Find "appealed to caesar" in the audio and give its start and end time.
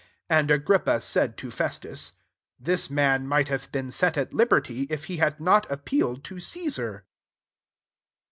5.69-7.05